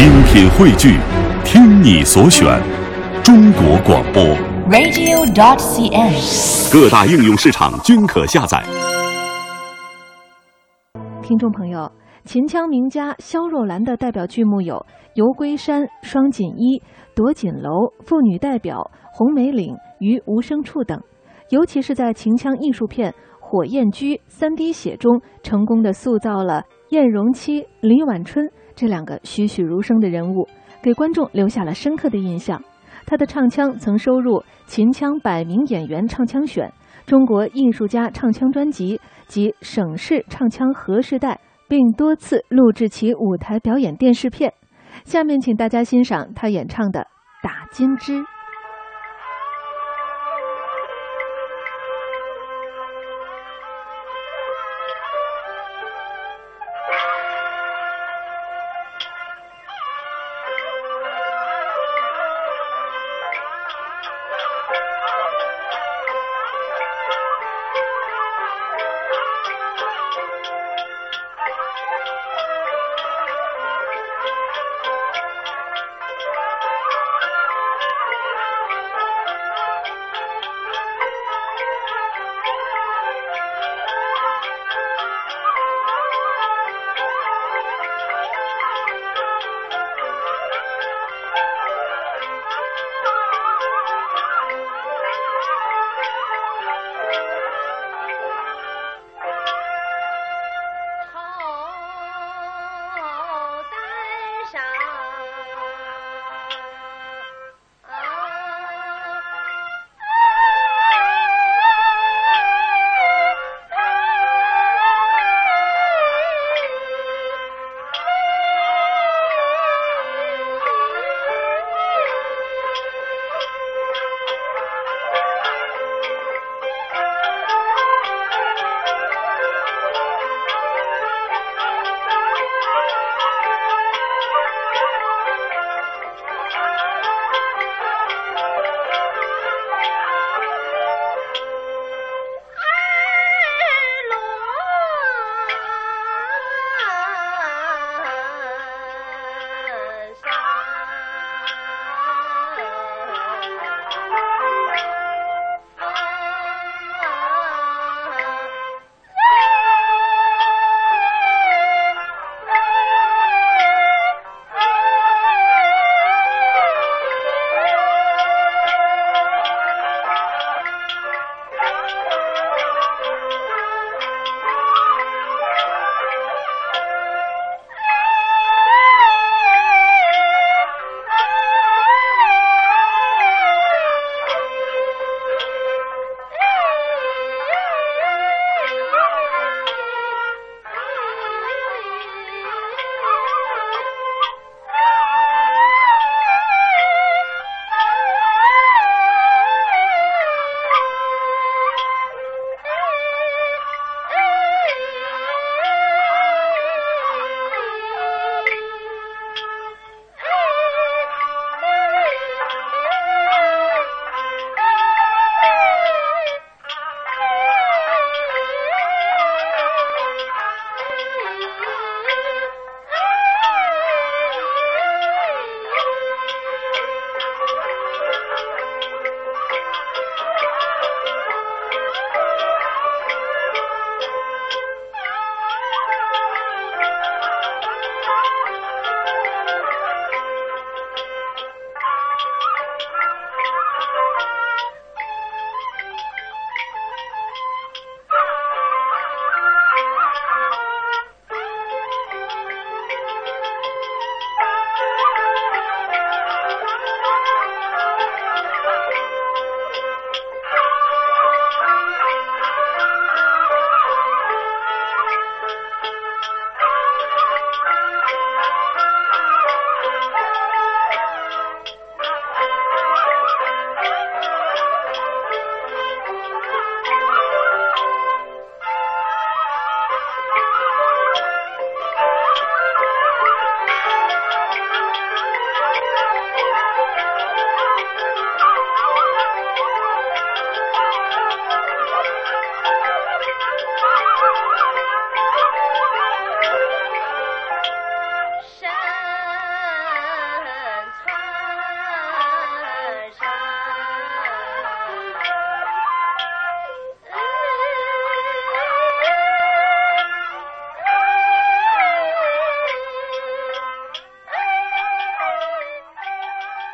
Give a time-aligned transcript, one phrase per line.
[0.00, 0.96] 精品汇聚，
[1.44, 2.58] 听你所选，
[3.22, 4.22] 中国广播。
[4.70, 6.72] radio.dot.cn，。
[6.72, 8.64] 各大应用市场均可下载。
[11.20, 11.92] 听众朋友，
[12.24, 14.76] 秦腔名家萧若兰的代表剧目有
[15.16, 16.78] 《游龟山》《双锦衣》
[17.14, 17.70] 《夺锦楼》
[18.06, 18.76] 《妇女代表》
[19.12, 20.98] 《红梅岭》于《无声处》等，
[21.50, 28.50] 尤其是在秦腔艺术片《火焰居》三滴血中，成功的塑造了燕荣妻、李婉春
[28.80, 30.48] 这两个栩栩如生的人物，
[30.80, 32.58] 给观众留下了深刻的印象。
[33.04, 36.66] 他的唱腔曾收入《秦腔百名演员唱腔选》
[37.06, 44.50] 《中国艺术家唱腔专辑》及省市唱腔和时代，并多次录制其舞台表演电视片。
[45.04, 47.00] 下面请大家欣赏他演唱的
[47.42, 48.22] 《打金枝》。